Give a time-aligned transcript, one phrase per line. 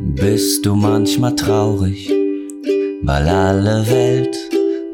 [0.00, 2.08] Bist du manchmal traurig,
[3.02, 4.36] weil alle Welt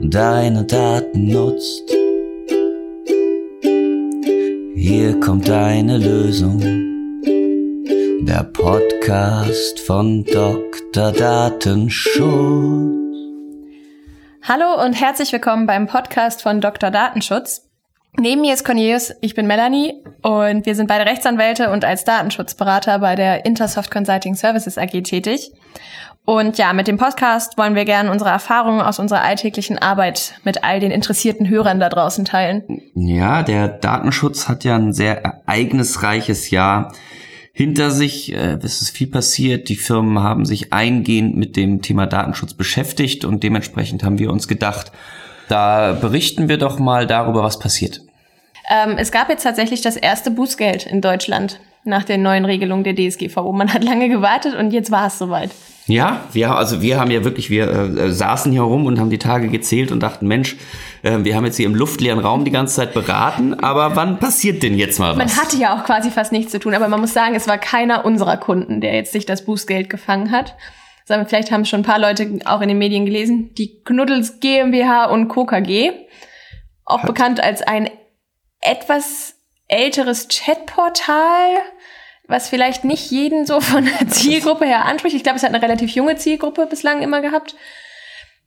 [0.00, 1.90] deine Daten nutzt?
[4.74, 6.58] Hier kommt deine Lösung,
[8.24, 11.12] der Podcast von Dr.
[11.12, 12.24] Datenschutz.
[14.42, 16.90] Hallo und herzlich willkommen beim Podcast von Dr.
[16.90, 17.68] Datenschutz.
[18.16, 23.00] Neben mir ist Cornelius, ich bin Melanie und wir sind beide Rechtsanwälte und als Datenschutzberater
[23.00, 25.50] bei der Intersoft Consulting Services AG tätig.
[26.24, 30.64] Und ja, mit dem Podcast wollen wir gerne unsere Erfahrungen aus unserer alltäglichen Arbeit mit
[30.64, 32.62] all den interessierten Hörern da draußen teilen.
[32.94, 36.94] Ja, der Datenschutz hat ja ein sehr ereignisreiches Jahr
[37.52, 38.32] hinter sich.
[38.32, 39.68] Äh, es ist viel passiert.
[39.68, 44.48] Die Firmen haben sich eingehend mit dem Thema Datenschutz beschäftigt und dementsprechend haben wir uns
[44.48, 44.92] gedacht,
[45.48, 48.00] da berichten wir doch mal darüber, was passiert.
[48.70, 52.94] Ähm, es gab jetzt tatsächlich das erste Bußgeld in Deutschland nach den neuen Regelungen der
[52.94, 53.52] DSGVO.
[53.52, 55.50] Man hat lange gewartet und jetzt war es soweit.
[55.86, 59.18] Ja, wir, also wir haben ja wirklich, wir äh, saßen hier rum und haben die
[59.18, 60.56] Tage gezählt und dachten, Mensch,
[61.02, 64.62] äh, wir haben jetzt hier im luftleeren Raum die ganze Zeit beraten, aber wann passiert
[64.62, 65.18] denn jetzt mal was?
[65.18, 67.58] Man hatte ja auch quasi fast nichts zu tun, aber man muss sagen, es war
[67.58, 70.54] keiner unserer Kunden, der jetzt sich das Bußgeld gefangen hat.
[71.04, 75.04] Sagen, vielleicht haben schon ein paar Leute auch in den Medien gelesen, die Knuddels GmbH
[75.04, 75.44] und Co.
[75.44, 75.90] KG,
[76.86, 77.06] auch hat.
[77.06, 77.90] bekannt als ein
[78.64, 79.36] etwas
[79.68, 81.58] älteres Chatportal,
[82.26, 85.14] was vielleicht nicht jeden so von der Zielgruppe her anspricht.
[85.14, 87.54] Ich glaube, es hat eine relativ junge Zielgruppe bislang immer gehabt.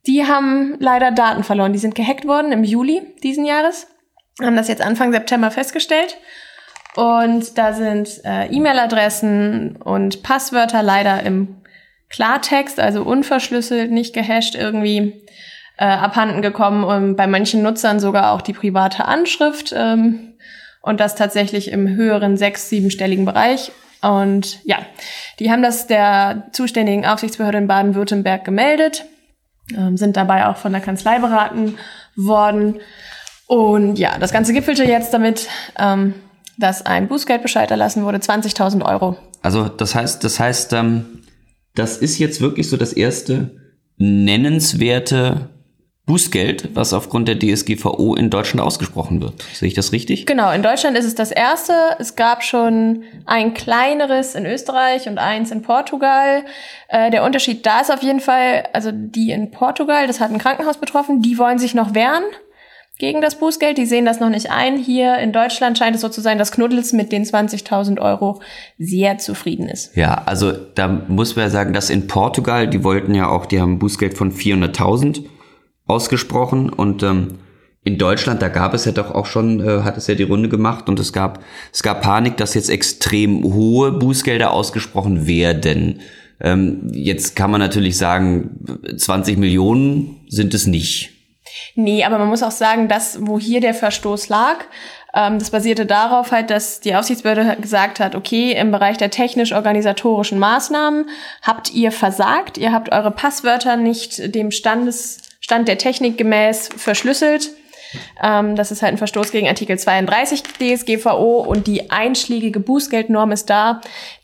[0.06, 1.72] Die haben leider Daten verloren.
[1.72, 3.88] Die sind gehackt worden im Juli diesen Jahres.
[4.40, 6.16] Haben das jetzt Anfang September festgestellt.
[6.96, 11.62] Und da sind äh, E-Mail-Adressen und Passwörter leider im
[12.08, 15.26] Klartext, also unverschlüsselt, nicht gehasht irgendwie
[15.78, 20.34] äh, abhanden gekommen und bei manchen Nutzern sogar auch die private Anschrift ähm,
[20.82, 23.70] und das tatsächlich im höheren sechs-, siebenstelligen Bereich.
[24.02, 24.78] Und ja,
[25.38, 29.04] die haben das der zuständigen Aufsichtsbehörde in Baden-Württemberg gemeldet,
[29.76, 31.78] ähm, sind dabei auch von der Kanzlei beraten
[32.16, 32.76] worden.
[33.46, 36.14] Und ja, das Ganze gipfelte jetzt damit, ähm,
[36.58, 39.16] dass ein Bußgeldbescheid erlassen wurde, 20.000 Euro.
[39.42, 41.22] Also das heißt, das heißt, ähm,
[41.74, 43.56] das ist jetzt wirklich so das erste
[43.96, 45.50] nennenswerte
[46.08, 49.34] Bußgeld, was aufgrund der DSGVO in Deutschland ausgesprochen wird.
[49.52, 50.24] Sehe ich das richtig?
[50.24, 51.74] Genau, in Deutschland ist es das erste.
[51.98, 56.46] Es gab schon ein kleineres in Österreich und eins in Portugal.
[56.88, 60.38] Äh, der Unterschied da ist auf jeden Fall, also die in Portugal, das hat ein
[60.38, 62.24] Krankenhaus betroffen, die wollen sich noch wehren
[62.98, 63.76] gegen das Bußgeld.
[63.76, 64.78] Die sehen das noch nicht ein.
[64.78, 68.40] Hier in Deutschland scheint es so zu sein, dass Knuddels mit den 20.000 Euro
[68.78, 69.94] sehr zufrieden ist.
[69.94, 73.60] Ja, also da muss man ja sagen, dass in Portugal, die wollten ja auch, die
[73.60, 75.24] haben ein Bußgeld von 400.000
[75.88, 77.38] ausgesprochen und ähm,
[77.84, 80.48] in Deutschland, da gab es ja doch auch schon, äh, hat es ja die Runde
[80.48, 86.00] gemacht und es gab, es gab Panik, dass jetzt extrem hohe Bußgelder ausgesprochen werden.
[86.40, 88.50] Ähm, jetzt kann man natürlich sagen,
[88.96, 91.12] 20 Millionen sind es nicht.
[91.74, 94.64] Nee, aber man muss auch sagen, dass wo hier der Verstoß lag,
[95.14, 100.38] ähm, das basierte darauf halt, dass die Aufsichtsbehörde gesagt hat, okay, im Bereich der technisch-organisatorischen
[100.38, 101.08] Maßnahmen
[101.42, 107.48] habt ihr versagt, ihr habt eure Passwörter nicht dem Standes, Stand der Technik gemäß verschlüsselt.
[108.22, 113.48] Ähm, das ist halt ein Verstoß gegen Artikel 32 DSGVO und die einschlägige Bußgeldnorm ist
[113.48, 113.80] da,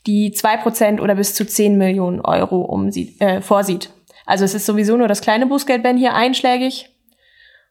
[0.06, 3.88] die zwei Prozent oder bis zu 10 Millionen Euro umsieht, äh, vorsieht.
[4.26, 6.90] Also es ist sowieso nur das kleine Bußgeld, wenn hier einschlägig.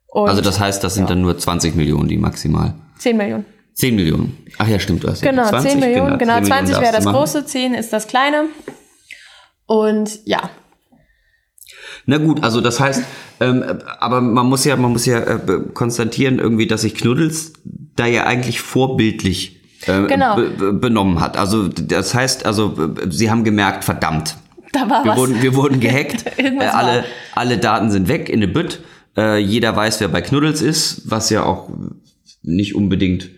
[0.08, 1.09] Und, also das heißt, das sind ja.
[1.09, 2.74] dann nur 20 Millionen, die maximal.
[2.97, 3.46] 10 Millionen.
[3.75, 4.36] 10 Millionen.
[4.58, 7.06] Ach ja, stimmt, du hast genau, ja 20, 10 Millionen, genau, 10 20 wäre das
[7.06, 8.46] große, 10 ist das kleine.
[9.68, 10.50] Und ja.
[12.06, 13.03] Na gut, also das heißt,
[13.40, 13.64] ähm,
[14.00, 15.40] aber man muss ja, man muss ja äh,
[15.74, 17.53] konstatieren irgendwie, dass sich Knuddels
[17.96, 20.36] da ja eigentlich vorbildlich äh, genau.
[20.74, 21.38] benommen hat.
[21.38, 22.75] Also das heißt, also
[23.09, 24.36] sie haben gemerkt, verdammt.
[24.74, 25.18] Da war wir was.
[25.18, 26.25] Wurden, wir wurden gehackt.
[26.38, 28.81] äh, alle, alle Daten sind weg in eine Bütt.
[29.16, 31.69] Äh, jeder weiß, wer bei Knuddels ist, was ja auch
[32.42, 33.30] nicht unbedingt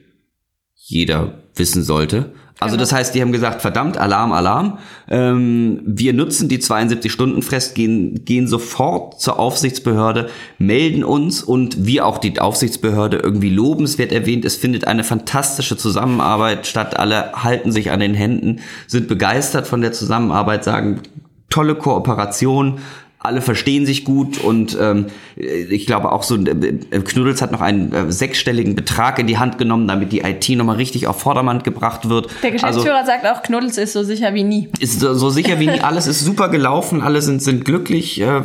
[0.73, 2.31] jeder wissen sollte.
[2.59, 2.83] Also genau.
[2.83, 4.77] das heißt, die haben gesagt, verdammt, Alarm, Alarm.
[5.09, 12.17] Ähm, wir nutzen die 72-Stunden-Frist, gehen, gehen sofort zur Aufsichtsbehörde, melden uns und wie auch
[12.17, 16.97] die Aufsichtsbehörde irgendwie lobenswert erwähnt, es findet eine fantastische Zusammenarbeit statt.
[16.97, 21.02] Alle halten sich an den Händen, sind begeistert von der Zusammenarbeit, sagen,
[21.49, 22.79] tolle Kooperation,
[23.25, 27.93] alle verstehen sich gut und ähm, ich glaube auch so, äh, Knuddels hat noch einen
[27.93, 32.09] äh, sechsstelligen Betrag in die Hand genommen, damit die IT nochmal richtig auf Vordermann gebracht
[32.09, 32.29] wird.
[32.43, 34.69] Der Geschäftsführer also, sagt auch, Knuddels ist so sicher wie nie.
[34.79, 38.41] Ist so, so sicher wie nie, alles ist super gelaufen, alle sind, sind glücklich äh,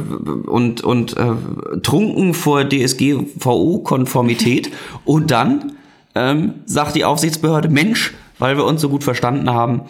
[0.47, 1.33] und, und äh,
[1.83, 4.71] trunken vor DSGVO-Konformität
[5.05, 5.73] und dann
[6.15, 9.83] ähm, sagt die Aufsichtsbehörde, Mensch, weil wir uns so gut verstanden haben,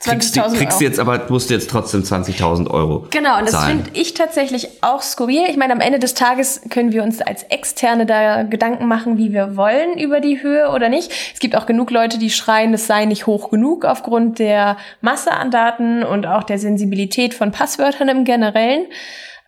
[0.00, 3.64] kriegst, du, kriegst du jetzt aber, musst du jetzt trotzdem 20.000 Euro Genau, und das
[3.64, 5.46] finde ich tatsächlich auch skurril.
[5.48, 9.32] Ich meine, am Ende des Tages können wir uns als Externe da Gedanken machen, wie
[9.32, 11.10] wir wollen über die Höhe oder nicht.
[11.34, 15.32] Es gibt auch genug Leute, die schreien, es sei nicht hoch genug aufgrund der Masse
[15.32, 18.86] an Daten und auch der Sensibilität von Passwörtern im Generellen.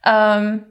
[0.04, 0.64] Ähm,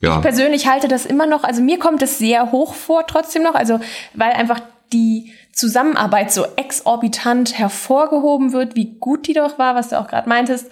[0.00, 0.16] ja.
[0.16, 3.54] Ich persönlich halte das immer noch, also mir kommt es sehr hoch vor trotzdem noch,
[3.54, 3.78] also
[4.14, 4.60] weil einfach
[4.92, 10.28] die Zusammenarbeit so exorbitant hervorgehoben wird, wie gut die doch war, was du auch gerade
[10.28, 10.70] meintest.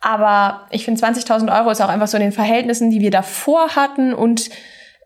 [0.00, 3.76] Aber ich finde 20.000 Euro ist auch einfach so in den Verhältnissen, die wir davor
[3.76, 4.50] hatten und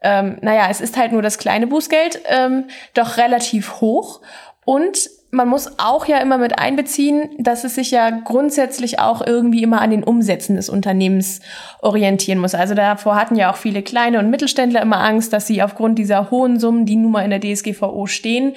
[0.03, 2.65] ähm, naja, es ist halt nur das kleine Bußgeld, ähm,
[2.95, 4.21] doch relativ hoch.
[4.65, 9.63] Und man muss auch ja immer mit einbeziehen, dass es sich ja grundsätzlich auch irgendwie
[9.63, 11.41] immer an den Umsätzen des Unternehmens
[11.83, 12.55] orientieren muss.
[12.55, 16.31] Also davor hatten ja auch viele kleine und Mittelständler immer Angst, dass sie aufgrund dieser
[16.31, 18.55] hohen Summen, die nun mal in der DSGVO stehen,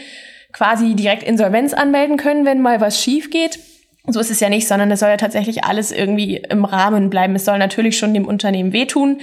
[0.52, 3.60] quasi direkt Insolvenz anmelden können, wenn mal was schief geht.
[4.08, 7.36] So ist es ja nicht, sondern es soll ja tatsächlich alles irgendwie im Rahmen bleiben.
[7.36, 9.20] Es soll natürlich schon dem Unternehmen wehtun.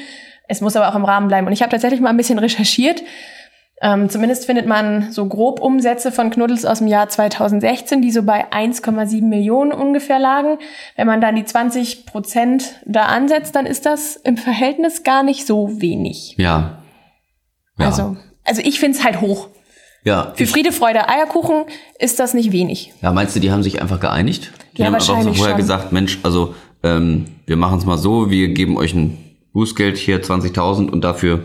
[0.49, 1.46] Es muss aber auch im Rahmen bleiben.
[1.46, 3.02] Und ich habe tatsächlich mal ein bisschen recherchiert.
[3.82, 8.23] Ähm, zumindest findet man so grob Umsätze von Knuddels aus dem Jahr 2016, die so
[8.23, 10.58] bei 1,7 Millionen ungefähr lagen.
[10.96, 15.46] Wenn man dann die 20 Prozent da ansetzt, dann ist das im Verhältnis gar nicht
[15.46, 16.37] so wenig.
[16.38, 16.78] Ja.
[17.78, 17.87] ja.
[17.87, 19.49] Also, also ich find's halt hoch.
[20.06, 20.32] Ja.
[20.37, 21.64] Für Friede, Freude, Eierkuchen
[21.99, 22.93] ist das nicht wenig.
[23.03, 24.53] Ja, meinst du, die haben sich einfach geeinigt?
[24.76, 25.56] Die ja, haben einfach so vorher schon.
[25.56, 26.55] gesagt, Mensch, also
[26.85, 29.19] ähm, wir machen es mal so, wir geben euch ein
[29.53, 31.44] Bußgeld hier 20.000 und dafür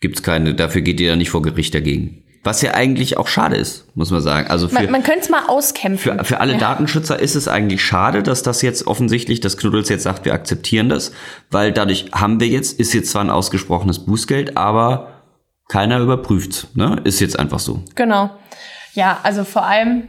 [0.00, 2.22] gibt's keine, dafür geht ihr dann nicht vor Gericht dagegen.
[2.44, 4.48] Was ja eigentlich auch schade ist, muss man sagen.
[4.48, 6.18] Also für, man, man könnte es mal auskämpfen.
[6.18, 6.58] Für, für alle ja.
[6.58, 10.90] Datenschützer ist es eigentlich schade, dass das jetzt offensichtlich, dass Knuddels jetzt sagt, wir akzeptieren
[10.90, 11.12] das,
[11.50, 15.15] weil dadurch haben wir jetzt, ist jetzt zwar ein ausgesprochenes Bußgeld, aber
[15.68, 16.68] keiner überprüft.
[16.76, 17.00] Ne?
[17.04, 17.82] Ist jetzt einfach so.
[17.94, 18.30] Genau.
[18.94, 20.04] Ja, also vor allem,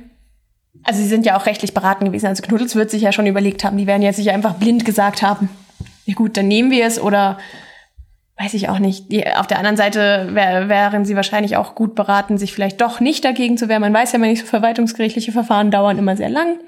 [0.83, 2.27] also sie sind ja auch rechtlich beraten gewesen.
[2.27, 5.21] Also Knuddels wird sich ja schon überlegt haben, die werden jetzt nicht einfach blind gesagt
[5.21, 5.50] haben,
[6.06, 7.38] ja gut, dann nehmen wir es oder
[8.38, 9.12] weiß ich auch nicht.
[9.12, 13.00] Die, auf der anderen Seite wär, wären sie wahrscheinlich auch gut beraten, sich vielleicht doch
[13.00, 13.81] nicht dagegen zu wehren.
[13.81, 16.60] Man weiß ja immer nicht, so verwaltungsgerichtliche Verfahren dauern immer sehr lang.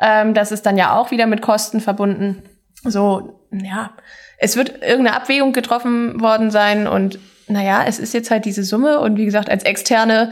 [0.00, 2.42] Ähm, das ist dann ja auch wieder mit Kosten verbunden.
[2.84, 3.90] So, ja,
[4.38, 7.18] es wird irgendeine Abwägung getroffen worden sein und
[7.48, 10.30] naja, es ist jetzt halt diese Summe und wie gesagt, als Externe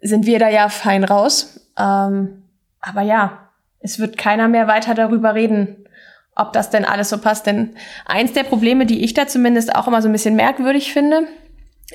[0.00, 1.60] sind wir da ja fein raus.
[1.78, 2.44] Ähm,
[2.80, 5.88] aber ja, es wird keiner mehr weiter darüber reden,
[6.34, 7.46] ob das denn alles so passt.
[7.46, 11.26] Denn eins der Probleme, die ich da zumindest auch immer so ein bisschen merkwürdig finde,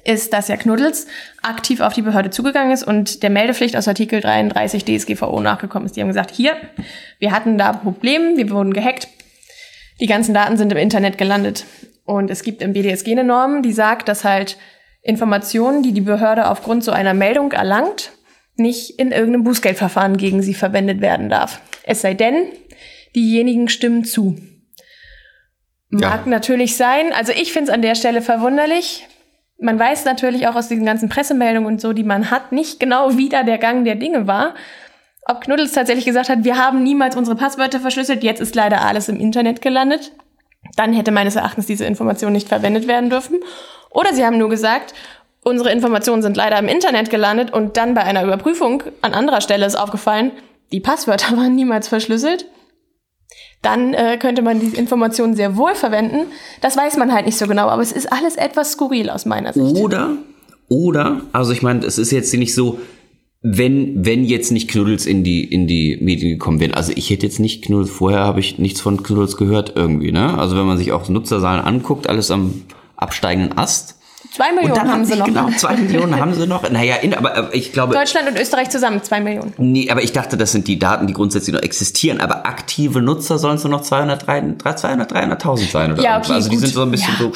[0.03, 1.07] ist, dass ja Knuddels
[1.43, 5.95] aktiv auf die Behörde zugegangen ist und der Meldepflicht aus Artikel 33 DSGVO nachgekommen ist.
[5.95, 6.55] Die haben gesagt, hier,
[7.19, 9.07] wir hatten da Probleme, wir wurden gehackt,
[9.99, 11.65] die ganzen Daten sind im Internet gelandet.
[12.05, 14.57] Und es gibt im BDSG eine Norm, die sagt, dass halt
[15.01, 18.11] Informationen, die die Behörde aufgrund so einer Meldung erlangt,
[18.55, 21.61] nicht in irgendeinem Bußgeldverfahren gegen sie verwendet werden darf.
[21.83, 22.47] Es sei denn,
[23.15, 24.37] diejenigen stimmen zu.
[25.89, 26.29] Mag ja.
[26.29, 27.13] natürlich sein.
[27.13, 29.07] Also ich finde es an der Stelle verwunderlich.
[29.59, 33.17] Man weiß natürlich auch aus diesen ganzen Pressemeldungen und so, die man hat, nicht genau,
[33.17, 34.55] wie da der Gang der Dinge war.
[35.25, 39.07] Ob Knuddels tatsächlich gesagt hat, wir haben niemals unsere Passwörter verschlüsselt, jetzt ist leider alles
[39.07, 40.11] im Internet gelandet
[40.75, 43.39] dann hätte meines Erachtens diese Information nicht verwendet werden dürfen.
[43.89, 44.93] Oder sie haben nur gesagt,
[45.43, 49.65] unsere Informationen sind leider im Internet gelandet und dann bei einer Überprüfung an anderer Stelle
[49.65, 50.31] ist aufgefallen,
[50.71, 52.45] die Passwörter waren niemals verschlüsselt.
[53.61, 56.31] Dann äh, könnte man die Informationen sehr wohl verwenden.
[56.61, 59.53] Das weiß man halt nicht so genau, aber es ist alles etwas skurril aus meiner
[59.53, 59.77] Sicht.
[59.77, 60.17] Oder,
[60.67, 62.79] oder, also ich meine, es ist jetzt nicht so,
[63.45, 66.73] wenn, wenn jetzt nicht Knuddels in die, in die Medien gekommen wären.
[66.73, 70.37] Also ich hätte jetzt nicht Knuddels, vorher habe ich nichts von Knuddels gehört irgendwie, ne?
[70.39, 72.63] Also wenn man sich auch Nutzerzahlen anguckt, alles am
[72.95, 73.97] absteigenden Ast.
[74.33, 75.25] Zwei Millionen haben, haben sie noch.
[75.25, 76.67] Genau, zwei Millionen haben sie noch.
[76.71, 77.93] Naja, in, aber äh, ich glaube.
[77.93, 79.53] Deutschland und Österreich zusammen, zwei Millionen.
[79.57, 82.21] Nee, aber ich dachte, das sind die Daten, die grundsätzlich noch existieren.
[82.21, 86.49] Aber aktive Nutzer sollen es nur noch 200, 300, 300.000 sein oder ja, okay, Also
[86.49, 86.65] die gut.
[86.65, 87.25] sind so ein bisschen ja.
[87.25, 87.33] so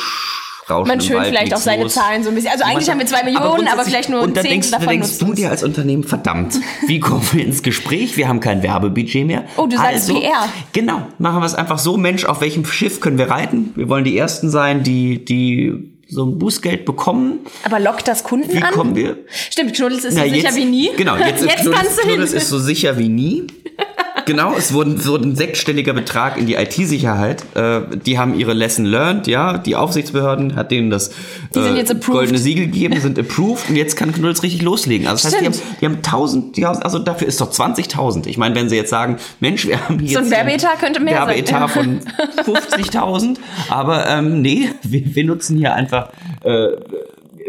[0.69, 1.93] Rauschen Man schön vielleicht auch seine los.
[1.93, 2.51] Zahlen so ein bisschen.
[2.51, 4.87] Also eigentlich haben wir zwei Millionen, aber, aber vielleicht nur und dann zehn denkst, davon
[4.87, 8.17] dann denkst du dir als Unternehmen, verdammt, wie kommen wir ins Gespräch?
[8.17, 9.45] Wir haben kein Werbebudget mehr.
[9.55, 10.49] Oh, du sagst also, PR.
[10.73, 13.71] Genau, machen wir es einfach so, Mensch, auf welchem Schiff können wir reiten?
[13.75, 17.39] Wir wollen die Ersten sein, die, die so ein Bußgeld bekommen.
[17.63, 18.71] Aber lockt das Kunden wie an?
[18.71, 19.17] Wie kommen wir?
[19.27, 20.89] Stimmt, Knuddels ist Na, so sicher wie nie.
[20.95, 23.47] Genau, jetzt, jetzt Knuddels, kannst du Knuddels ist so sicher wie nie.
[24.27, 27.43] genau, es wurde, wurde ein sechsstelliger Betrag in die IT-Sicherheit.
[27.55, 29.57] Äh, die haben ihre Lesson learned, ja.
[29.57, 31.09] Die Aufsichtsbehörden hat denen das
[31.55, 35.07] äh, goldene Siegel gegeben, sind approved und jetzt kann Knuddels richtig loslegen.
[35.07, 35.55] Also das Stimmt.
[35.55, 38.27] heißt, die haben, die haben 1000, die haben, also dafür ist doch 20.000.
[38.27, 41.15] Ich meine, wenn sie jetzt sagen, Mensch, wir haben hier so ein Werbeetat könnte mehr
[41.15, 42.01] Werbeetat sein.
[42.45, 43.37] von 50.000,
[43.69, 46.09] aber ähm, nee, wir, wir nutzen hier einfach
[46.43, 46.67] äh,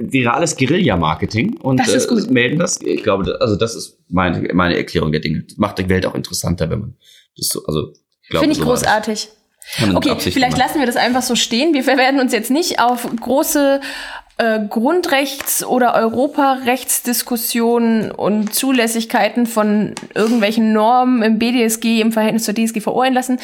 [0.01, 2.07] virales Guerilla-Marketing und Das.
[2.07, 2.81] Äh, melden das.
[2.83, 5.45] Ich glaube, also das ist meine, meine Erklärung der Dinge.
[5.57, 6.97] Macht die Welt auch interessanter, wenn man
[7.37, 9.29] das so, also ich glaube, Finde ich so großartig.
[9.95, 10.69] Okay, Absicht vielleicht gemacht.
[10.69, 11.75] lassen wir das einfach so stehen.
[11.75, 13.81] Wir werden uns jetzt nicht auf große
[14.39, 23.01] äh, Grundrechts- oder Europarechtsdiskussionen und Zulässigkeiten von irgendwelchen Normen im BDSG im Verhältnis zur DSGVO
[23.01, 23.39] einlassen.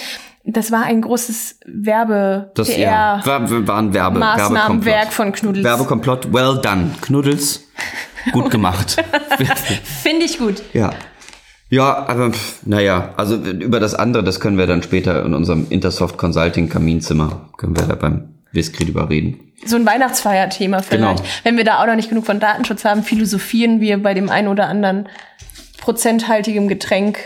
[0.44, 5.14] Das war ein großes Werbe Das PR ja, war, war ein Werbe, Maßnahmenwerk Werbekomplott.
[5.14, 5.64] von Knuddels.
[5.64, 6.90] Werbekomplott, well done.
[7.00, 7.66] Knuddels,
[8.32, 8.96] gut gemacht.
[10.02, 10.62] Finde ich gut.
[10.72, 10.92] ja.
[11.70, 12.30] Ja, aber
[12.66, 17.48] naja, also über das andere, das können wir dann später in unserem Intersoft Consulting Kaminzimmer,
[17.56, 19.52] können wir da beim Wiskrit überreden.
[19.64, 21.16] So ein Weihnachtsfeierthema vielleicht.
[21.22, 21.30] Genau.
[21.42, 24.46] Wenn wir da auch noch nicht genug von Datenschutz haben, philosophieren wir bei dem ein
[24.46, 25.08] oder anderen
[25.78, 27.18] prozenthaltigem Getränk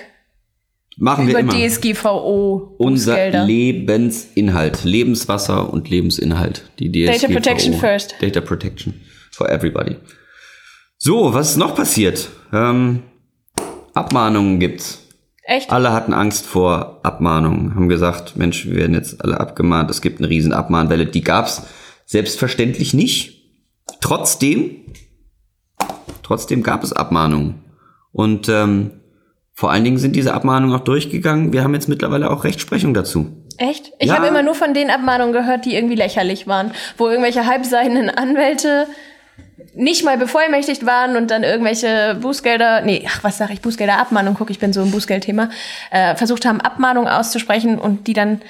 [0.97, 1.53] Machen wir über immer.
[1.53, 3.45] DSGVO Unser.
[3.45, 6.65] Lebensinhalt, Lebenswasser und Lebensinhalt.
[6.79, 7.13] Die DSGVO.
[7.13, 8.15] Data Protection first.
[8.21, 8.95] Data Protection
[9.31, 9.97] for everybody.
[10.99, 12.29] So, was ist noch passiert?
[12.53, 13.05] Ähm,
[13.95, 15.05] Abmahnungen gibt's.
[15.45, 15.71] Echt?
[15.71, 20.19] Alle hatten Angst vor Abmahnungen, haben gesagt, Mensch, wir werden jetzt alle abgemahnt, es gibt
[20.19, 21.07] eine riesen Abmahnwelle.
[21.07, 21.63] Die gab's
[22.05, 23.45] selbstverständlich nicht.
[24.01, 24.93] Trotzdem,
[26.23, 27.63] trotzdem gab es Abmahnungen.
[28.13, 28.91] Und ähm,
[29.55, 31.53] vor allen Dingen sind diese Abmahnungen auch durchgegangen.
[31.53, 33.45] Wir haben jetzt mittlerweile auch Rechtsprechung dazu.
[33.57, 33.93] Echt?
[34.01, 34.17] Ich Ja.
[34.17, 38.87] habe immer nur von den Abmahnungen gehört, die irgendwie lächerlich waren, wo irgendwelche halbseidenen Anwälte
[39.75, 44.35] nicht mal bevollmächtigt waren und dann irgendwelche Bußgelder, nee, ach, was sag ich, Bußgelder, Abmahnung,
[44.37, 45.51] guck, ich bin so im Bußgeldthema,
[45.91, 48.41] äh, versucht haben, Abmahnungen auszusprechen und die dann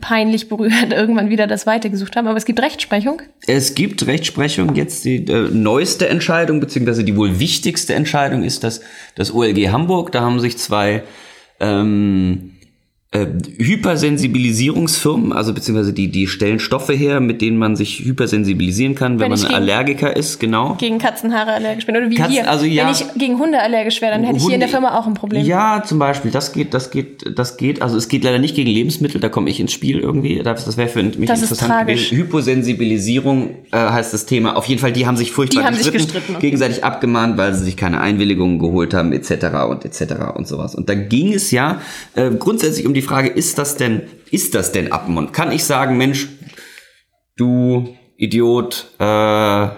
[0.00, 2.26] peinlich berührt irgendwann wieder das Weite gesucht haben.
[2.26, 3.22] Aber es gibt Rechtsprechung.
[3.46, 4.74] Es gibt Rechtsprechung.
[4.74, 8.80] Jetzt die äh, neueste Entscheidung, beziehungsweise die wohl wichtigste Entscheidung ist das,
[9.14, 10.12] das OLG Hamburg.
[10.12, 11.02] Da haben sich zwei
[11.60, 12.57] ähm,
[13.10, 13.26] äh,
[13.58, 19.30] Hypersensibilisierungsfirmen, also beziehungsweise die, die stellen Stoffe her, mit denen man sich hypersensibilisieren kann, wenn,
[19.30, 20.74] Wenn man gegen- Allergiker ist, genau.
[20.78, 21.96] Gegen Katzenhaare allergisch bin.
[21.96, 22.50] Oder wie Katzen- hier.
[22.50, 22.84] also ja.
[22.84, 25.06] Wenn ich gegen Hunde allergisch wäre, dann hätte ich hier in der Hunde- Firma auch
[25.06, 25.44] ein Problem.
[25.44, 27.80] Ja, zum Beispiel, das geht, das geht, das geht.
[27.80, 30.42] Also es geht leider nicht gegen Lebensmittel, da komme ich ins Spiel irgendwie.
[30.42, 32.10] Das, das wäre für mich Das ist interessant tragisch.
[32.10, 32.24] gewesen.
[32.26, 34.56] Hyposensibilisierung äh, heißt das Thema.
[34.56, 36.46] Auf jeden Fall, die haben sich furchtbar haben sich gestritten, gestritten, okay.
[36.46, 39.30] gegenseitig abgemahnt, weil sie sich keine Einwilligungen geholt haben, etc.
[39.70, 40.14] und etc.
[40.34, 40.74] und sowas.
[40.74, 41.80] Und da ging es ja
[42.14, 45.32] äh, grundsätzlich um die Frage, ist das denn, ist das denn Abmund?
[45.32, 46.28] Kann ich sagen, Mensch,
[47.36, 49.68] du Idiot, äh,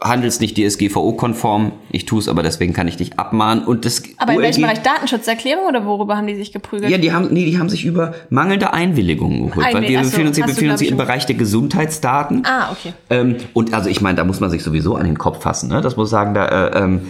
[0.00, 3.64] handelst nicht DSGVO-konform, ich tue es, aber deswegen kann ich dich abmahnen.
[3.64, 6.90] Und das Aber in welchem Bereich Datenschutzerklärung oder worüber haben die sich geprügelt?
[6.90, 10.28] ja, die haben, nee, die haben sich über mangelnde Einwilligungen geholt, weil Einwil- wir befinden
[10.28, 12.44] uns befinden uns im ich, Bereich der Gesundheitsdaten.
[12.46, 12.92] Ah, okay.
[13.10, 15.68] Ähm, und also ich meine, da muss man sich sowieso an den Kopf fassen.
[15.70, 15.80] Ne?
[15.80, 17.00] Das muss ich sagen, da, äh, ähm,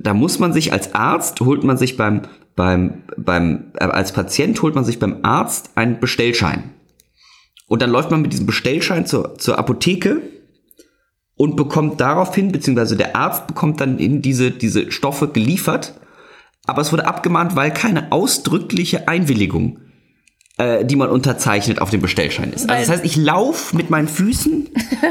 [0.00, 2.22] da muss man sich als Arzt holt man sich beim
[2.60, 6.74] beim beim äh, als Patient holt man sich beim Arzt einen Bestellschein
[7.68, 10.20] und dann läuft man mit diesem Bestellschein zur zur Apotheke
[11.36, 15.94] und bekommt daraufhin beziehungsweise der Arzt bekommt dann in diese diese Stoffe geliefert,
[16.66, 19.78] aber es wurde abgemahnt, weil keine ausdrückliche Einwilligung
[20.58, 22.68] äh, die man unterzeichnet auf dem Bestellschein ist.
[22.68, 24.68] Also das heißt, ich laufe mit meinen Füßen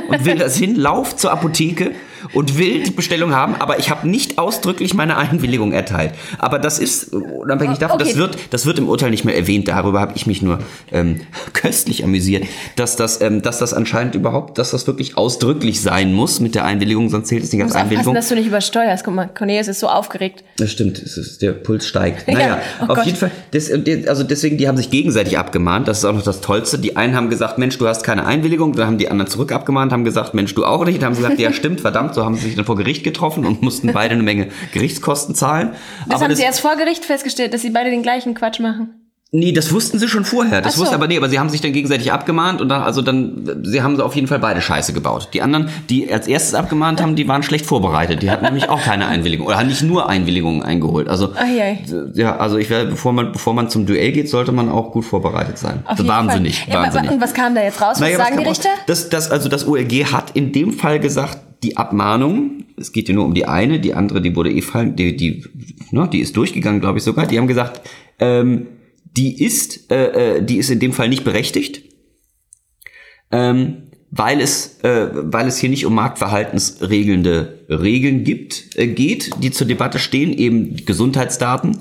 [0.09, 1.93] und will das hin, lauf zur Apotheke
[2.33, 6.13] und will die Bestellung haben, aber ich habe nicht ausdrücklich meine Einwilligung erteilt.
[6.37, 8.17] Aber das ist unabhängig davon, das Okay.
[8.17, 9.67] wird das wird im Urteil nicht mehr erwähnt.
[9.67, 10.59] Darüber habe ich mich nur
[10.91, 11.21] ähm,
[11.53, 12.45] köstlich amüsiert,
[12.75, 16.65] dass das ähm, dass das anscheinend überhaupt, dass das wirklich ausdrücklich sein muss mit der
[16.65, 18.13] Einwilligung, sonst zählt es nicht als Einwilligung.
[18.13, 19.03] dass du nicht übersteuerst.
[19.03, 20.43] Guck mal, Cornelius ist so aufgeregt.
[20.57, 22.27] Das stimmt, ist, der Puls steigt.
[22.27, 23.05] Ja, Naja, oh auf Gott.
[23.05, 26.23] jeden Fall, das, die- also deswegen, die haben sich gegenseitig abgemahnt, das ist auch noch
[26.23, 26.77] das Tollste.
[26.79, 29.91] Die einen haben gesagt, Mensch, du hast keine Einwilligung, dann haben die anderen zurück abgemahnt,
[29.91, 30.97] haben gesagt, Mensch, du auch nicht.
[31.01, 33.45] Dann haben sie gesagt, ja stimmt, verdammt, so haben sie sich dann vor Gericht getroffen
[33.45, 35.71] und mussten beide eine Menge Gerichtskosten zahlen.
[36.07, 38.93] Das haben sie erst vor Gericht festgestellt, dass sie beide den gleichen Quatsch machen.
[39.31, 40.59] Nee, das wussten sie schon vorher.
[40.59, 40.81] Das so.
[40.81, 43.83] wussten aber nee, aber sie haben sich dann gegenseitig abgemahnt und dann, also dann, sie
[43.83, 45.29] haben auf jeden Fall beide Scheiße gebaut.
[45.33, 48.23] Die anderen, die als erstes abgemahnt haben, die waren schlecht vorbereitet.
[48.23, 51.07] Die hatten nämlich auch keine Einwilligung oder haben nicht nur Einwilligungen eingeholt.
[51.09, 51.83] Also, Eieiei.
[52.15, 55.05] ja, also ich wäre, bevor man, bevor man zum Duell geht, sollte man auch gut
[55.05, 55.83] vorbereitet sein.
[55.85, 56.73] Auf jeden wahnsinnig, Fall.
[56.73, 57.11] Ja, aber- wahnsinnig.
[57.11, 57.89] und was kam da jetzt raus?
[57.91, 58.69] Was Naja, sagen was die kam Richter?
[58.87, 63.15] Das, das, also das OLG hat in dem Fall gesagt, die Abmahnung, es geht ja
[63.15, 65.43] nur um die eine, die andere, die wurde eh fallen, die, die,
[65.91, 67.27] ne, die ist durchgegangen, glaube ich sogar.
[67.27, 67.81] Die haben gesagt,
[68.19, 68.67] ähm,
[69.17, 71.83] die ist, äh, äh, die ist in dem Fall nicht berechtigt,
[73.31, 79.51] ähm, weil es, äh, weil es hier nicht um marktverhaltensregelnde Regeln gibt, äh, geht, die
[79.51, 81.77] zur Debatte stehen, eben Gesundheitsdaten.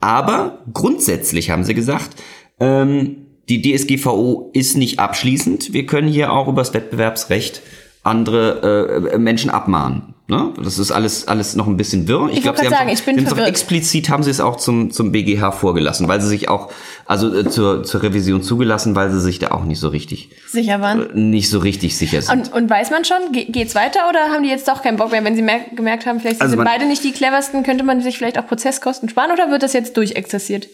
[0.00, 2.22] Aber grundsätzlich haben sie gesagt,
[2.60, 3.16] ähm,
[3.48, 5.72] die DSGVO ist nicht abschließend.
[5.72, 7.62] Wir können hier auch übers Wettbewerbsrecht
[8.04, 10.13] andere äh, Menschen abmahnen.
[10.26, 10.54] Ne?
[10.56, 12.28] Das ist alles, alles noch ein bisschen wirr.
[12.30, 15.52] Ich, ich glaube, sie sagen, ich bin explizit haben sie es auch zum, zum BGH
[15.52, 16.72] vorgelassen, weil sie sich auch,
[17.04, 20.80] also äh, zur, zur Revision zugelassen, weil sie sich da auch nicht so richtig sicher
[20.80, 21.10] waren.
[21.10, 22.48] Äh, nicht so richtig sicher sind.
[22.48, 25.10] Und, und weiß man schon, ge geht's weiter oder haben die jetzt doch keinen Bock
[25.10, 25.44] mehr, wenn sie
[25.76, 29.10] gemerkt haben, vielleicht also sind beide nicht die cleversten, könnte man sich vielleicht auch Prozesskosten
[29.10, 30.68] sparen oder wird das jetzt durchexerziert?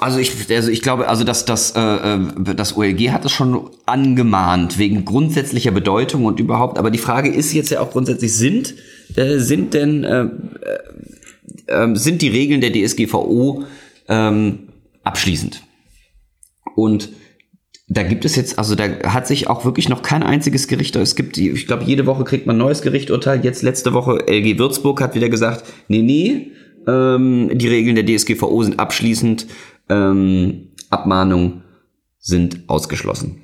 [0.00, 2.18] Also ich, also ich glaube, also dass das, äh, äh
[2.56, 6.78] das OLG hat es schon angemahnt wegen grundsätzlicher Bedeutung und überhaupt.
[6.78, 8.71] Aber die Frage ist jetzt ja auch grundsätzlich sind
[9.16, 10.28] äh, sind denn äh,
[11.66, 13.64] äh, sind die Regeln der DSGVO
[14.08, 14.68] ähm,
[15.02, 15.62] abschließend?
[16.74, 17.10] Und
[17.88, 21.14] da gibt es jetzt, also da hat sich auch wirklich noch kein einziges Gericht, es
[21.14, 23.44] gibt, ich glaube, jede Woche kriegt man ein neues Gerichturteil.
[23.44, 26.52] Jetzt letzte Woche LG Würzburg hat wieder gesagt, nee, nee,
[26.86, 29.46] ähm, die Regeln der DSGVO sind abschließend,
[29.88, 31.64] ähm, Abmahnungen
[32.18, 33.42] sind ausgeschlossen.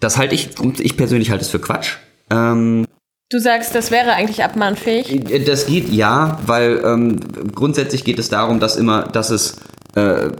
[0.00, 1.96] Das halte ich, ich persönlich halte es für Quatsch.
[2.30, 2.86] Ähm,
[3.30, 5.30] Du sagst, das wäre eigentlich abmahnfähig?
[5.30, 7.20] Äh, das geht ja, weil ähm,
[7.54, 9.56] grundsätzlich geht es darum, dass immer, dass es,
[9.94, 10.30] äh,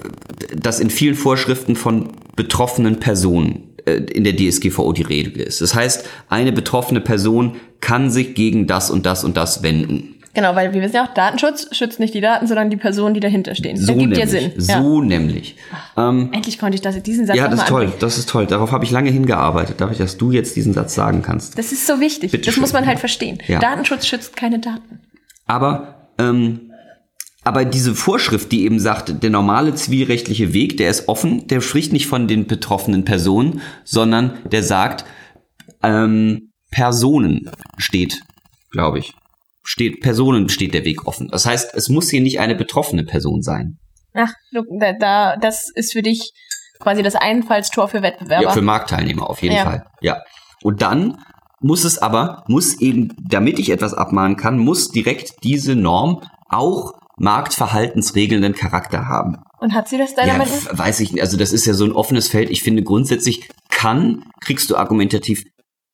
[0.55, 5.61] dass in vielen Vorschriften von betroffenen Personen äh, in der DSGVO die Rede ist.
[5.61, 10.14] Das heißt, eine betroffene Person kann sich gegen das und das und das wenden.
[10.35, 13.21] Genau, weil wir wissen ja auch, Datenschutz schützt nicht die Daten, sondern die Personen, die
[13.21, 13.77] dahinter stehen.
[13.77, 14.53] So das gibt nämlich, ja Sinn.
[14.57, 15.07] So ja.
[15.07, 15.57] nämlich.
[15.73, 18.01] Ach, ähm, endlich konnte ich das, diesen Satz Ja, das ist toll, anbringen.
[18.01, 18.47] das ist toll.
[18.47, 19.81] Darauf habe ich lange hingearbeitet.
[19.81, 21.57] Darf ich, dass du jetzt diesen Satz sagen kannst?
[21.57, 22.33] Das ist so wichtig.
[22.33, 22.63] Bitte das schön.
[22.63, 23.39] muss man halt verstehen.
[23.47, 23.61] Ja.
[23.61, 25.01] Datenschutz schützt keine Daten.
[25.47, 26.73] Aber, ähm,
[27.45, 31.93] aber diese Vorschrift, die eben sagt, der normale zivilrechtliche Weg, der ist offen, der spricht
[31.93, 35.05] nicht von den betroffenen Personen, sondern der sagt,
[35.85, 38.21] ähm, Personen steht,
[38.73, 39.15] glaube ich
[39.65, 41.29] steht, Personen steht der Weg offen.
[41.29, 43.79] Das heißt, es muss hier nicht eine betroffene Person sein.
[44.13, 46.33] Ach, da, da, das ist für dich
[46.79, 48.45] quasi das Einfallstor für Wettbewerber.
[48.45, 49.65] Ja, für Marktteilnehmer auf jeden ja.
[49.65, 49.85] Fall.
[50.01, 50.23] Ja.
[50.63, 51.19] Und dann
[51.61, 56.93] muss es aber, muss eben, damit ich etwas abmahnen kann, muss direkt diese Norm auch
[57.17, 59.37] marktverhaltensregelnden Charakter haben.
[59.61, 60.79] Und hat sie das deiner ja, Meinung nach?
[60.79, 61.23] Weiß ich nicht.
[61.23, 62.51] Also das ist ja so ein offenes Feld.
[62.51, 65.45] Ich finde grundsätzlich kann, kriegst du argumentativ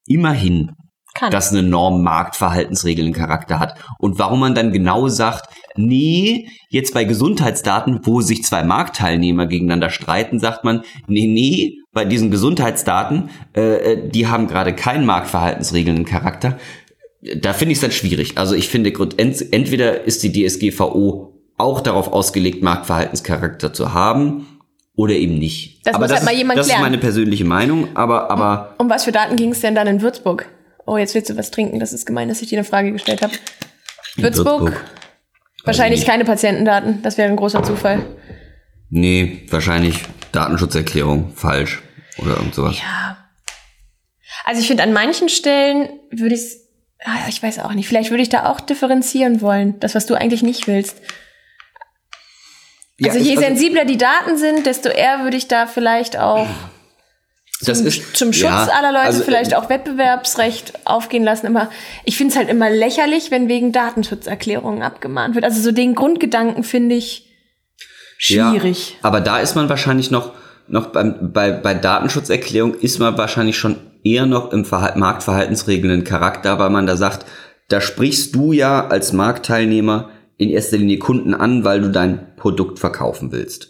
[0.07, 0.73] immerhin
[1.15, 1.31] kann.
[1.31, 3.75] dass eine Norm Marktverhaltensregeln Charakter hat.
[3.99, 9.91] Und warum man dann genau sagt, nee, jetzt bei Gesundheitsdaten, wo sich zwei Marktteilnehmer gegeneinander
[9.91, 16.05] streiten, sagt man, nee, nee, bei diesen Gesundheitsdaten, äh, äh die haben gerade keinen Marktverhaltensregeln
[16.05, 16.59] Charakter.
[17.37, 18.39] Da finde ich es dann schwierig.
[18.39, 24.47] Also ich finde, entweder ist die DSGVO auch darauf ausgelegt, Marktverhaltenscharakter zu haben,
[25.01, 25.87] oder eben nicht.
[25.87, 26.81] Das aber muss das, halt mal jemand das klären.
[26.81, 29.87] ist meine persönliche Meinung, aber aber um, um was für Daten ging es denn dann
[29.87, 30.47] in Würzburg?
[30.87, 31.79] Oh, jetzt willst du was trinken.
[31.79, 33.33] Das ist gemein, dass ich dir eine Frage gestellt habe.
[34.17, 34.63] Würzburg?
[34.63, 34.85] Würzburg.
[35.65, 37.03] Wahrscheinlich keine Patientendaten.
[37.03, 38.05] Das wäre ein großer Zufall.
[38.89, 41.83] Nee, wahrscheinlich Datenschutzerklärung falsch
[42.19, 42.77] oder irgend sowas.
[42.79, 43.17] Ja.
[44.45, 46.61] Also ich finde, an manchen Stellen würde ich
[47.05, 49.79] ah, ich weiß auch nicht, vielleicht würde ich da auch differenzieren wollen.
[49.81, 50.97] Das, was du eigentlich nicht willst.
[53.03, 56.47] Also ja, je also, sensibler die Daten sind, desto eher würde ich da vielleicht auch
[57.63, 61.47] das zum, ist, zum Schutz ja, aller Leute also, vielleicht auch Wettbewerbsrecht aufgehen lassen.
[61.47, 61.71] Aber
[62.05, 65.45] ich finde es halt immer lächerlich, wenn wegen Datenschutzerklärungen abgemahnt wird.
[65.45, 67.29] Also so den Grundgedanken finde ich
[68.17, 68.93] schwierig.
[68.93, 70.33] Ja, aber da ist man wahrscheinlich noch,
[70.69, 76.59] noch beim, bei, bei Datenschutzerklärung ist man wahrscheinlich schon eher noch im Verhalt, marktverhaltensregelnden Charakter,
[76.59, 77.27] weil man da sagt,
[77.69, 82.79] da sprichst du ja als Marktteilnehmer in erster Linie Kunden an, weil du dein Produkt
[82.79, 83.70] verkaufen willst.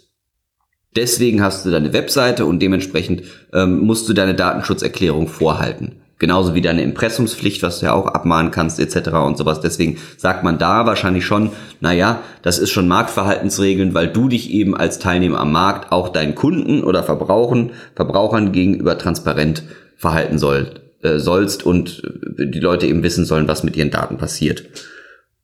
[0.95, 3.23] Deswegen hast du deine Webseite und dementsprechend
[3.53, 6.01] ähm, musst du deine Datenschutzerklärung vorhalten.
[6.19, 9.09] Genauso wie deine Impressumspflicht, was du ja auch abmahnen kannst, etc.
[9.25, 9.59] und sowas.
[9.61, 11.49] Deswegen sagt man da wahrscheinlich schon,
[11.79, 16.35] naja, das ist schon Marktverhaltensregeln, weil du dich eben als Teilnehmer am Markt auch deinen
[16.35, 19.63] Kunden oder Verbrauchern, Verbrauchern gegenüber transparent
[19.97, 22.03] verhalten soll, äh, sollst und
[22.37, 24.65] äh, die Leute eben wissen sollen, was mit ihren Daten passiert.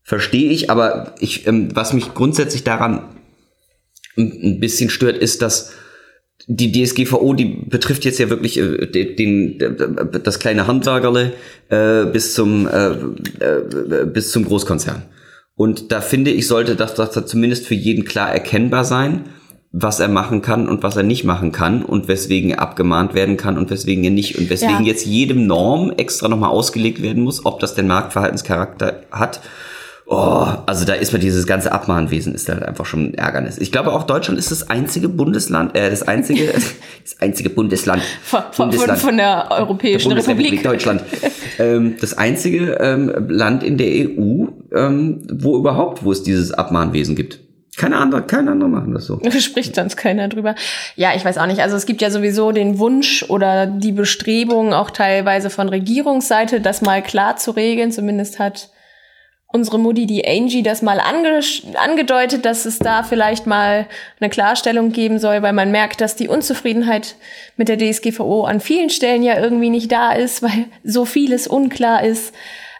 [0.03, 3.01] Verstehe ich, aber ich, ähm, was mich grundsätzlich daran
[4.17, 5.71] ein bisschen stört, ist, dass
[6.47, 11.33] die DSGVO, die betrifft jetzt ja wirklich äh, den, den das kleine Handwerkerle
[11.69, 12.91] äh, bis zum äh,
[13.43, 15.03] äh, bis zum Großkonzern.
[15.55, 19.25] Und da finde ich, sollte das, das zumindest für jeden klar erkennbar sein,
[19.71, 23.37] was er machen kann und was er nicht machen kann und weswegen er abgemahnt werden
[23.37, 24.91] kann und weswegen er nicht und weswegen ja.
[24.91, 29.41] jetzt jedem Norm extra nochmal ausgelegt werden muss, ob das den Marktverhaltenscharakter hat
[30.09, 33.57] Oh, also da ist mir dieses ganze Abmahnwesen ist halt einfach schon ein Ärgernis.
[33.57, 36.45] Ich glaube auch Deutschland ist das einzige Bundesland, äh, das einzige,
[37.03, 40.63] das einzige Bundesland, von, Bundesland, von, von der Europäischen der Republik.
[40.63, 41.01] Deutschland,
[41.59, 47.17] ähm, das einzige ähm, Land in der EU, ähm, wo überhaupt, wo es dieses Abmahnwesen
[47.17, 47.41] gibt.
[47.75, 49.19] Keine andere, keine andere machen das so.
[49.39, 50.55] Spricht sonst keiner drüber.
[50.95, 51.59] Ja, ich weiß auch nicht.
[51.59, 56.81] Also es gibt ja sowieso den Wunsch oder die Bestrebung auch teilweise von Regierungsseite, das
[56.81, 57.91] mal klar zu regeln.
[57.91, 58.69] Zumindest hat
[59.47, 61.39] unsere Mutti, die Angie, das mal ange
[61.75, 63.87] angedeutet, dass es da vielleicht mal
[64.19, 67.15] eine Klarstellung geben soll, weil man merkt, dass die Unzufriedenheit
[67.55, 72.03] mit der DSGVO an vielen Stellen ja irgendwie nicht da ist, weil so vieles unklar
[72.03, 72.33] ist,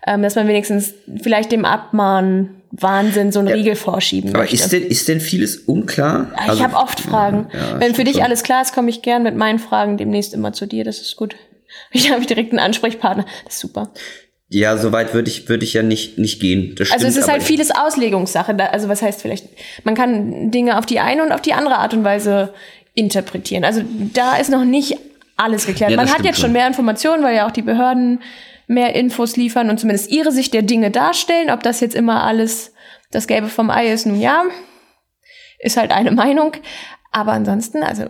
[0.06, 4.56] ähm, dass man wenigstens vielleicht dem Abmahnen Wahnsinn so einen ja, Riegel vorschieben aber möchte.
[4.56, 6.32] ist denn, ist denn vieles unklar?
[6.44, 7.48] Ich also, habe oft Fragen.
[7.54, 8.24] Ja, Wenn für dich schon.
[8.24, 10.84] alles klar ist, komme ich gern mit meinen Fragen demnächst immer zu dir.
[10.84, 11.36] Das ist gut.
[11.92, 13.26] Ich habe direkt einen Ansprechpartner.
[13.46, 13.92] Das ist super.
[14.50, 16.74] Ja, so weit würde ich, würde ich ja nicht, nicht gehen.
[16.76, 18.56] Das stimmt, also es ist halt vieles Auslegungssache.
[18.72, 19.46] Also was heißt vielleicht,
[19.84, 22.54] man kann Dinge auf die eine und auf die andere Art und Weise
[22.94, 23.66] interpretieren.
[23.66, 23.84] Also
[24.14, 24.98] da ist noch nicht
[25.36, 25.92] alles geklärt.
[25.92, 28.22] Ja, man hat jetzt schon mehr Informationen, weil ja auch die Behörden
[28.68, 31.50] mehr Infos liefern und zumindest ihre Sicht der Dinge darstellen.
[31.50, 32.74] Ob das jetzt immer alles
[33.12, 34.44] das Gelbe vom Ei ist, nun ja,
[35.60, 36.54] ist halt eine Meinung.
[37.12, 38.04] Aber ansonsten, also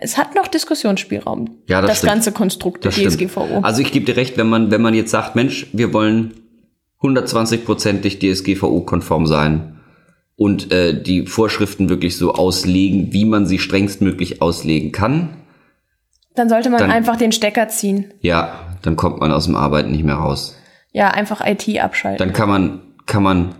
[0.00, 1.58] es hat noch Diskussionsspielraum.
[1.68, 3.60] Ja, das, das ganze Konstrukt der DSGVO.
[3.62, 6.34] Also ich gebe dir recht, wenn man, wenn man jetzt sagt, Mensch, wir wollen
[7.02, 9.80] 120-prozentig DSGVO-konform sein
[10.36, 15.36] und äh, die Vorschriften wirklich so auslegen, wie man sie strengstmöglich auslegen kann.
[16.34, 18.12] Dann sollte man dann, einfach den Stecker ziehen.
[18.20, 20.56] Ja, dann kommt man aus dem Arbeiten nicht mehr raus.
[20.92, 22.18] Ja, einfach IT abschalten.
[22.18, 23.54] Dann kann man, kann man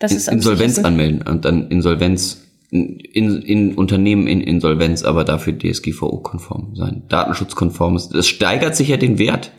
[0.00, 2.43] Insolvenz anmelden und dann Insolvenz
[2.74, 7.04] in, in Unternehmen in Insolvenz, aber dafür DSGVO-konform sein.
[7.08, 8.12] Datenschutzkonform ist.
[8.14, 9.52] Es steigert sich ja den Wert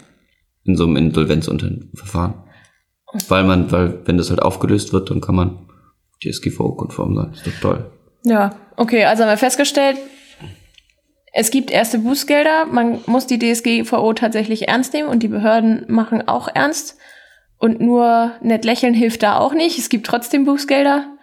[0.65, 2.33] in so einem Insolvenzverfahren.
[3.29, 5.69] Weil man, weil, wenn das halt aufgelöst wird, dann kann man
[6.21, 7.31] DSGVO-konform sein.
[7.31, 7.91] Ist doch toll.
[8.25, 9.97] Ja, okay, also haben wir festgestellt,
[11.31, 16.27] es gibt erste Bußgelder, man muss die DSGVO tatsächlich ernst nehmen und die Behörden machen
[16.27, 16.97] auch ernst.
[17.57, 19.77] Und nur nett lächeln hilft da auch nicht.
[19.79, 21.14] Es gibt trotzdem Bußgelder.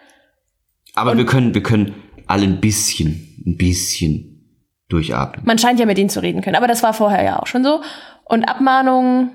[0.95, 1.95] Aber und wir können, wir können
[2.27, 4.33] alle ein bisschen, ein bisschen
[4.89, 5.45] durchatmen.
[5.47, 7.65] Man scheint ja mit ihnen zu reden können, aber das war vorher ja auch schon
[7.65, 7.83] so.
[8.25, 9.31] Und Abmahnungen,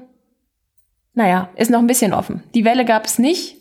[1.14, 2.44] naja, ist noch ein bisschen offen.
[2.54, 3.56] Die Welle gab es nicht.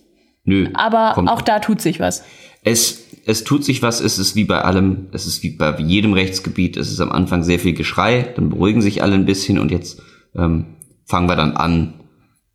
[0.45, 0.69] Nö.
[0.75, 2.25] Aber auch da tut sich was.
[2.63, 6.13] Es, es tut sich was, es ist wie bei allem, es ist wie bei jedem
[6.13, 9.71] Rechtsgebiet, es ist am Anfang sehr viel Geschrei, dann beruhigen sich alle ein bisschen und
[9.71, 10.01] jetzt
[10.37, 12.01] ähm, fangen wir dann an,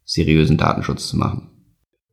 [0.06, 1.50] seriösen Datenschutz zu machen.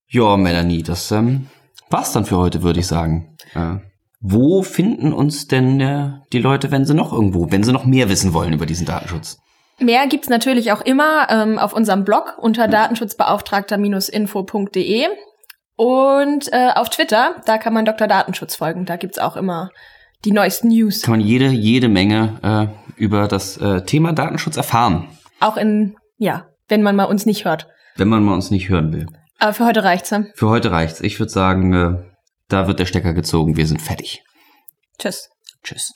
[0.09, 1.47] Ja, Melanie, das ähm,
[1.90, 3.37] war's dann für heute, würde ich sagen.
[3.55, 3.77] Äh,
[4.20, 8.09] wo finden uns denn äh, die Leute, wenn sie noch irgendwo, wenn sie noch mehr
[8.09, 9.38] wissen wollen über diesen Datenschutz?
[9.81, 15.07] Mehr gibt's natürlich auch immer ähm, auf unserem Blog unter datenschutzbeauftragter-info.de
[15.77, 18.09] und äh, auf Twitter, da kann man Dr.
[18.09, 18.85] Datenschutz folgen.
[18.85, 19.70] Da gibt's auch immer
[20.24, 21.03] die neuesten News.
[21.03, 22.66] Kann man jede, jede Menge äh,
[23.01, 25.07] über das äh, Thema Datenschutz erfahren.
[25.38, 27.68] Auch in, ja, wenn man mal uns nicht hört.
[27.94, 29.07] Wenn man mal uns nicht hören will.
[29.38, 30.11] Aber für heute reicht's.
[30.11, 30.24] Ja?
[30.35, 31.01] Für heute reicht's.
[31.01, 32.05] Ich würde sagen, äh,
[32.48, 33.57] da wird der Stecker gezogen.
[33.57, 34.22] Wir sind fertig.
[34.98, 35.29] Tschüss.
[35.62, 35.92] Tschüss.